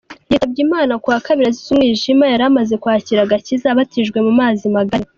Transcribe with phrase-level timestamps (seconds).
[0.31, 5.05] Yitabye Imana kuwa Kabiri azize umwijima yaramaze kwakira agakiza, abatijwe mu mazi magari.